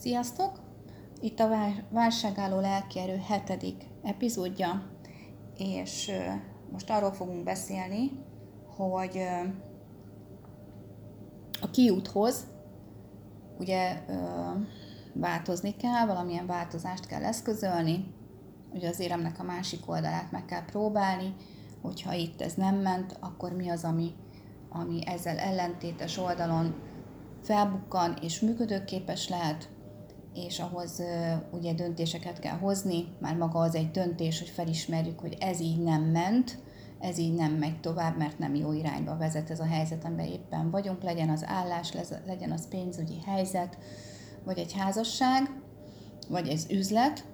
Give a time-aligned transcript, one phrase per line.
[0.00, 0.60] Sziasztok!
[1.20, 1.48] Itt a
[1.90, 4.90] Válságálló Lelkierő hetedik epizódja,
[5.56, 6.10] és
[6.72, 8.10] most arról fogunk beszélni,
[8.76, 9.22] hogy
[11.60, 12.46] a kiúthoz
[13.58, 14.04] ugye
[15.12, 18.14] változni kell, valamilyen változást kell eszközölni,
[18.72, 21.34] ugye az éremnek a másik oldalát meg kell próbálni,
[21.82, 24.14] hogyha itt ez nem ment, akkor mi az, ami,
[24.68, 26.74] ami ezzel ellentétes oldalon
[27.42, 29.68] felbukkan és működőképes lehet,
[30.34, 31.02] és ahhoz
[31.52, 36.02] ugye döntéseket kell hozni, már maga az egy döntés, hogy felismerjük, hogy ez így nem
[36.02, 36.58] ment,
[36.98, 40.70] ez így nem megy tovább, mert nem jó irányba vezet ez a helyzet, amiben éppen
[40.70, 41.92] vagyunk, legyen az állás,
[42.26, 43.78] legyen az pénzügyi helyzet,
[44.44, 45.50] vagy egy házasság,
[46.28, 47.24] vagy ez üzlet.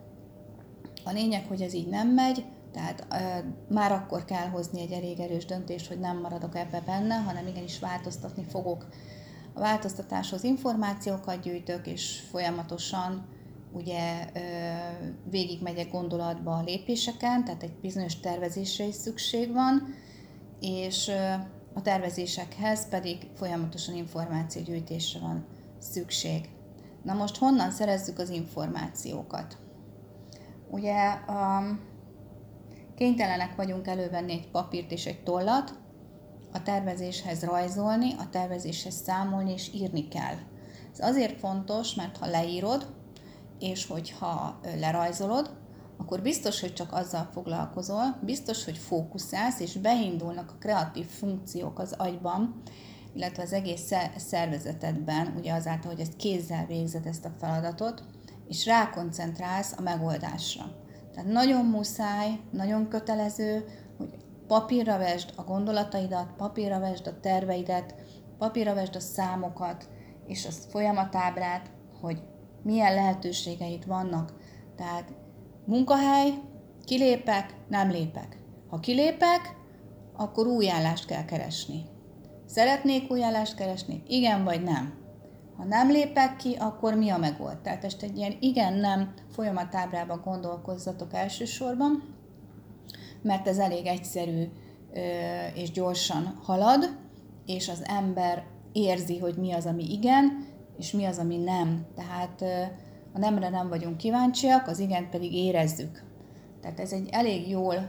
[1.05, 5.20] A lényeg, hogy ez így nem megy, tehát e, már akkor kell hozni egy elég
[5.20, 8.87] erős döntést, hogy nem maradok ebbe benne, hanem igenis változtatni fogok
[9.56, 13.27] a változtatáshoz információkat gyűjtök, és folyamatosan
[13.73, 14.30] ugye
[15.30, 19.94] végigmegyek gondolatba a lépéseken, tehát egy bizonyos tervezésre is szükség van,
[20.61, 21.11] és
[21.75, 25.44] a tervezésekhez pedig folyamatosan információgyűjtésre van
[25.78, 26.48] szükség.
[27.03, 29.56] Na most honnan szerezzük az információkat?
[30.70, 31.81] Ugye um,
[32.94, 35.78] kénytelenek vagyunk elővenni egy papírt és egy tollat,
[36.57, 40.37] a tervezéshez rajzolni, a tervezéshez számolni és írni kell.
[40.93, 42.95] Ez azért fontos, mert ha leírod,
[43.59, 45.51] és hogyha lerajzolod,
[45.97, 51.93] akkor biztos, hogy csak azzal foglalkozol, biztos, hogy fókuszálsz, és beindulnak a kreatív funkciók az
[51.93, 52.62] agyban,
[53.15, 58.03] illetve az egész szervezetedben, ugye azáltal, hogy ezt kézzel végzed ezt a feladatot,
[58.49, 60.65] és rákoncentrálsz a megoldásra.
[61.15, 63.65] Tehát nagyon muszáj, nagyon kötelező,
[64.47, 67.94] papírra vesd a gondolataidat, papírra vesd a terveidet,
[68.39, 69.88] papírra vesd a számokat
[70.27, 72.22] és a folyamatábrát, hogy
[72.62, 74.33] milyen lehetőségeid vannak.
[74.77, 75.12] Tehát
[75.64, 76.30] munkahely,
[76.84, 78.38] kilépek, nem lépek.
[78.69, 79.56] Ha kilépek,
[80.16, 81.84] akkor új állást kell keresni.
[82.47, 84.03] Szeretnék új állást keresni?
[84.06, 84.94] Igen vagy nem?
[85.56, 87.59] Ha nem lépek ki, akkor mi a megold?
[87.59, 92.16] Tehát ezt egy ilyen igen-nem folyamatábrában gondolkozzatok elsősorban,
[93.26, 94.48] mert ez elég egyszerű
[95.54, 96.97] és gyorsan halad,
[97.47, 100.47] és az ember érzi, hogy mi az, ami igen,
[100.78, 101.86] és mi az, ami nem.
[101.94, 102.42] Tehát
[103.12, 106.03] a nemre nem vagyunk kíváncsiak, az igen pedig érezzük.
[106.60, 107.88] Tehát ez egy elég jól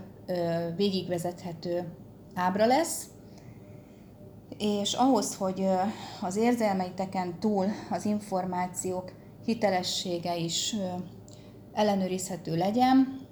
[0.75, 1.87] végigvezethető
[2.33, 3.05] ábra lesz,
[4.57, 5.67] és ahhoz, hogy
[6.21, 9.11] az érzelmeiteken túl az információk
[9.45, 10.75] hitelessége is
[11.73, 13.26] ellenőrizhető legyen,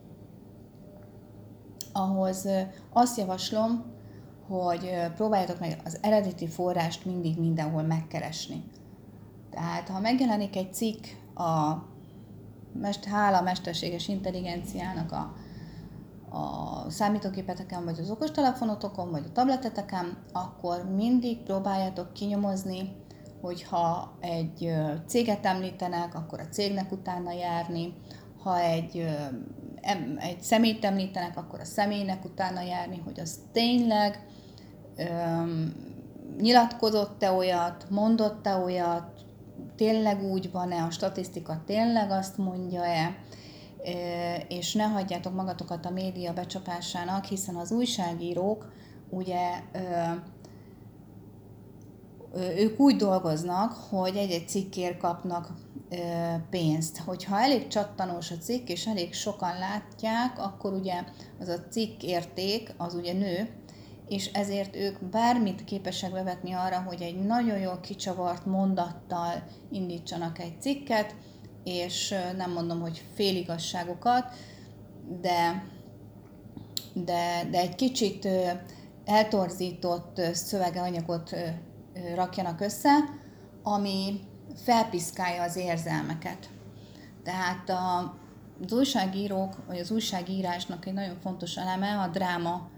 [1.97, 2.47] ahhoz
[2.93, 3.83] azt javaslom,
[4.47, 8.63] hogy próbáljátok meg az eredeti forrást mindig mindenhol megkeresni.
[9.49, 11.73] Tehát, ha megjelenik egy cikk a
[12.73, 15.33] mest, hála mesterséges intelligenciának a,
[16.37, 22.95] a számítógépeteken, vagy az okostelefonotokon, vagy a tableteteken, akkor mindig próbáljátok kinyomozni,
[23.41, 24.73] hogyha egy
[25.07, 27.93] céget említenek, akkor a cégnek utána járni,
[28.43, 29.05] ha egy
[30.17, 34.25] egy személyt említenek, akkor a személynek utána járni, hogy az tényleg
[34.95, 35.73] öm,
[36.39, 39.25] nyilatkozott-e olyat, mondott-e olyat,
[39.75, 43.15] tényleg úgy van-e, a statisztika tényleg azt mondja-e,
[44.47, 48.71] és ne hagyjátok magatokat a média becsapásának, hiszen az újságírók
[49.09, 49.49] ugye
[52.57, 55.47] ők úgy dolgoznak, hogy egy-egy cikkért kapnak
[56.49, 56.97] pénzt.
[56.97, 61.03] Hogyha elég csattanós a cikk, és elég sokan látják, akkor ugye
[61.39, 63.49] az a cikk érték, az ugye nő,
[64.07, 70.61] és ezért ők bármit képesek bevetni arra, hogy egy nagyon jól kicsavart mondattal indítsanak egy
[70.61, 71.15] cikket,
[71.63, 74.25] és nem mondom, hogy féligasságokat,
[75.21, 75.63] de,
[76.93, 78.27] de, de egy kicsit
[79.05, 81.35] eltorzított szöveganyagot
[82.15, 82.91] rakjanak össze,
[83.63, 84.19] ami
[84.55, 86.49] felpiszkálja az érzelmeket.
[87.23, 88.15] Tehát a,
[88.63, 92.69] az újságírók, vagy az újságírásnak egy nagyon fontos eleme a dráma,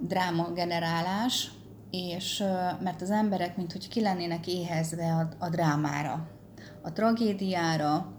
[0.00, 1.50] dráma generálás,
[1.90, 2.44] és
[2.82, 6.28] mert az emberek, mint hogy ki lennének éhezve a, a drámára,
[6.82, 8.12] a tragédiára,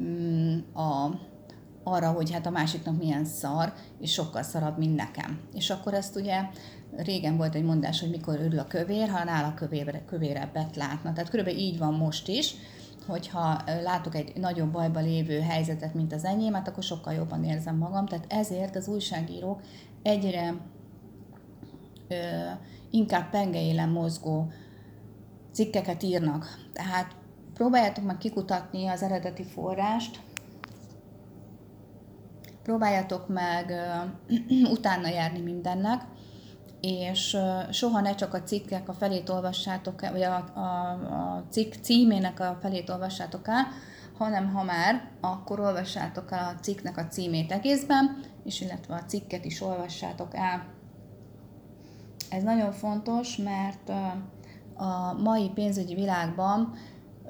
[0.00, 1.10] mm, a,
[1.92, 5.40] arra, hogy hát a másiknak milyen szar, és sokkal szarabb, mint nekem.
[5.54, 6.40] És akkor ezt ugye
[6.96, 11.12] régen volt egy mondás, hogy mikor örül a kövér, ha nála kövére, kövérebbet látna.
[11.12, 12.54] Tehát körülbelül így van most is,
[13.06, 18.06] hogyha látok egy nagyon bajba lévő helyzetet, mint az enyémet, akkor sokkal jobban érzem magam.
[18.06, 19.60] Tehát ezért az újságírók
[20.02, 20.54] egyre
[22.08, 22.14] ö,
[22.90, 24.52] inkább pengeélen mozgó
[25.52, 26.68] cikkeket írnak.
[26.72, 27.16] Tehát
[27.54, 30.20] próbáljátok meg kikutatni az eredeti forrást,
[32.68, 33.72] próbáljátok meg
[34.76, 36.02] utána járni mindennek,
[36.80, 37.36] és
[37.70, 42.40] soha ne csak a cikkek a felét olvassátok el, vagy a, a, a cikk címének
[42.40, 43.66] a felét olvassátok el,
[44.18, 49.44] hanem ha már, akkor olvassátok el a cikknek a címét egészben, és illetve a cikket
[49.44, 50.66] is olvassátok el.
[52.30, 53.88] Ez nagyon fontos, mert
[54.76, 56.72] a mai pénzügyi világban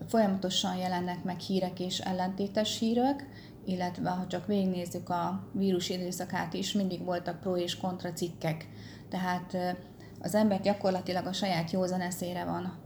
[0.07, 3.27] folyamatosan jelennek meg hírek és ellentétes hírek,
[3.69, 8.69] illetve ha csak végignézzük a vírus időszakát is, mindig voltak pro és kontra cikkek.
[9.09, 9.57] Tehát
[10.21, 12.79] az ember gyakorlatilag a saját józan eszére van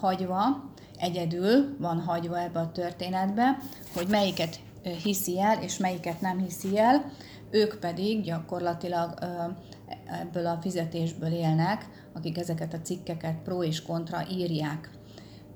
[0.00, 3.58] hagyva, egyedül van hagyva ebbe a történetbe,
[3.94, 4.58] hogy melyiket
[5.02, 7.10] hiszi el, és melyiket nem hiszi el,
[7.50, 9.18] ők pedig gyakorlatilag
[10.20, 14.90] ebből a fizetésből élnek, akik ezeket a cikkeket pro és kontra írják,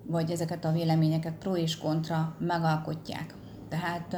[0.07, 3.35] vagy ezeket a véleményeket pro és kontra megalkotják.
[3.69, 4.17] Tehát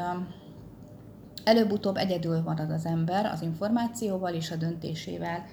[1.45, 5.45] előbb-utóbb egyedül marad az ember az információval és a döntésével.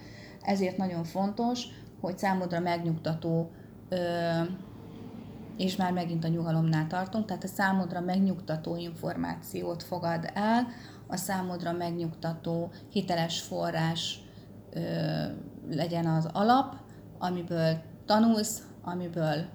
[0.41, 1.63] Ezért nagyon fontos,
[2.01, 3.51] hogy számodra megnyugtató,
[5.57, 10.67] és már megint a nyugalomnál tartunk, tehát a számodra megnyugtató információt fogad el,
[11.07, 14.21] a számodra megnyugtató hiteles forrás
[15.69, 16.75] legyen az alap,
[17.19, 19.45] amiből tanulsz, amiből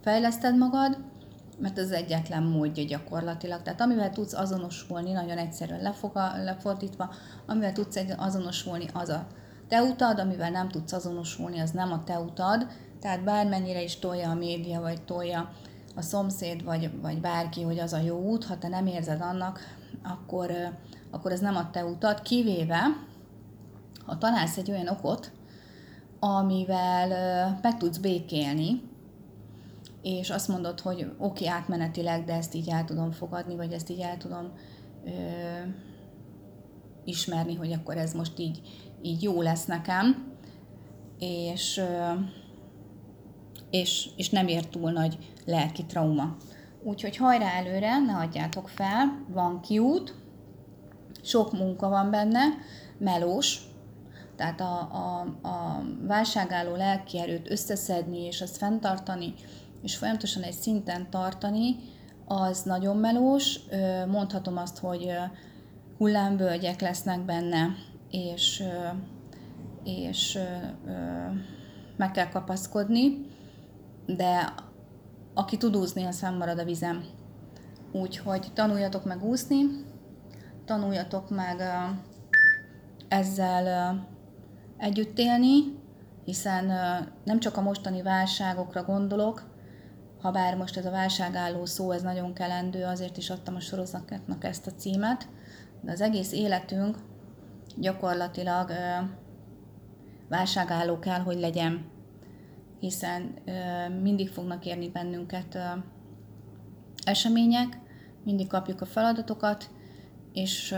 [0.00, 1.09] fejleszted magad,
[1.60, 3.62] mert ez egyetlen módja gyakorlatilag.
[3.62, 7.10] Tehát amivel tudsz azonosulni, nagyon egyszerűen lefoga, lefordítva,
[7.46, 9.26] amivel tudsz azonosulni, az a
[9.68, 12.66] te utad, amivel nem tudsz azonosulni, az nem a te utad.
[13.00, 15.50] Tehát bármennyire is tolja a média, vagy tolja
[15.96, 19.60] a szomszéd, vagy, vagy bárki, hogy az a jó út, ha te nem érzed annak,
[20.02, 20.52] akkor,
[21.10, 22.82] akkor ez nem a te utad, kivéve,
[24.06, 25.32] ha találsz egy olyan okot,
[26.20, 27.08] amivel
[27.62, 28.89] meg tudsz békélni,
[30.02, 33.90] és azt mondod, hogy oké, okay, átmenetileg, de ezt így el tudom fogadni, vagy ezt
[33.90, 34.52] így el tudom
[35.04, 35.10] ö,
[37.04, 38.60] ismerni, hogy akkor ez most így,
[39.02, 40.34] így jó lesz nekem,
[41.18, 42.12] és, ö,
[43.70, 46.36] és, és nem ér túl nagy lelki trauma.
[46.82, 50.14] Úgyhogy hajrá előre, ne adjátok fel, van kiút,
[51.22, 52.40] sok munka van benne,
[52.98, 53.68] melós,
[54.36, 59.34] tehát a, a, a válságálló lelkierőt összeszedni és azt fenntartani,
[59.82, 61.76] és folyamatosan egy szinten tartani,
[62.26, 63.60] az nagyon melós.
[64.06, 65.12] Mondhatom azt, hogy
[65.98, 67.66] hullámvölgyek lesznek benne,
[68.10, 68.62] és,
[69.84, 70.38] és
[71.96, 73.26] meg kell kapaszkodni,
[74.06, 74.54] de
[75.34, 77.04] aki tud úszni, az marad a vizem.
[77.92, 79.62] Úgyhogy tanuljatok meg úszni,
[80.64, 81.62] tanuljatok meg
[83.08, 83.96] ezzel
[84.76, 85.78] együtt élni,
[86.24, 86.64] hiszen
[87.24, 89.48] nem csak a mostani válságokra gondolok,
[90.20, 94.44] ha bár most ez a válságálló szó, ez nagyon kelendő, azért is adtam a sorozatnak
[94.44, 95.28] ezt a címet,
[95.80, 96.98] de az egész életünk
[97.76, 98.70] gyakorlatilag
[100.28, 101.84] válságálló kell, hogy legyen,
[102.80, 103.34] hiszen
[104.02, 105.58] mindig fognak érni bennünket
[107.04, 107.78] események,
[108.24, 109.70] mindig kapjuk a feladatokat,
[110.32, 110.74] és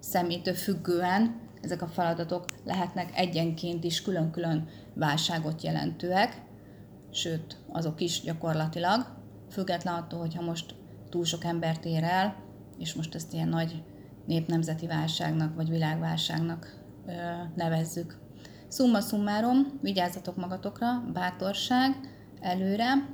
[0.00, 6.42] szemétől függően ezek a feladatok lehetnek egyenként is külön-külön válságot jelentőek,
[7.14, 9.06] sőt, azok is gyakorlatilag,
[9.50, 10.74] független attól, hogyha most
[11.08, 12.36] túl sok embert ér el,
[12.78, 13.82] és most ezt ilyen nagy
[14.26, 17.12] népnemzeti válságnak, vagy világválságnak ö,
[17.54, 18.18] nevezzük.
[18.70, 21.96] Summa summarum, vigyázzatok magatokra, bátorság,
[22.40, 23.08] előre,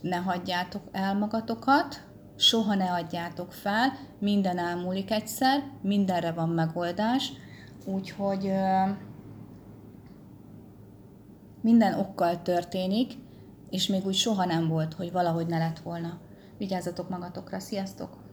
[0.00, 7.32] ne hagyjátok el magatokat, soha ne adjátok fel, minden elmúlik egyszer, mindenre van megoldás,
[7.84, 8.90] úgyhogy ö,
[11.60, 13.12] minden okkal történik,
[13.70, 16.20] és még úgy soha nem volt, hogy valahogy ne lett volna.
[16.58, 18.27] Vigyázzatok magatokra, sziasztok!